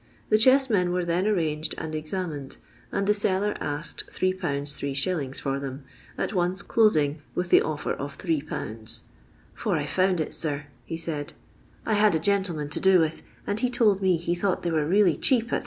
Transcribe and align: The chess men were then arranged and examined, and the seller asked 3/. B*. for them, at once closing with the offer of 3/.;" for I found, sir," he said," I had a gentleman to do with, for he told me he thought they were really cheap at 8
The 0.29 0.39
chess 0.39 0.67
men 0.67 0.91
were 0.91 1.05
then 1.05 1.27
arranged 1.27 1.75
and 1.77 1.93
examined, 1.93 2.57
and 2.91 3.05
the 3.05 3.13
seller 3.13 3.55
asked 3.61 4.05
3/. 4.07 4.33
B*. 5.21 5.33
for 5.35 5.59
them, 5.59 5.83
at 6.17 6.33
once 6.33 6.63
closing 6.63 7.21
with 7.35 7.49
the 7.51 7.61
offer 7.61 7.93
of 7.93 8.17
3/.;" 8.17 9.01
for 9.61 9.75
I 9.77 9.85
found, 9.85 10.27
sir," 10.33 10.65
he 10.85 10.97
said," 10.97 11.33
I 11.85 11.93
had 11.93 12.15
a 12.15 12.19
gentleman 12.19 12.69
to 12.71 12.79
do 12.79 12.99
with, 12.99 13.21
for 13.45 13.55
he 13.59 13.69
told 13.69 14.01
me 14.01 14.17
he 14.17 14.33
thought 14.33 14.63
they 14.63 14.71
were 14.71 14.87
really 14.87 15.17
cheap 15.17 15.53
at 15.53 15.57
8 15.57 15.59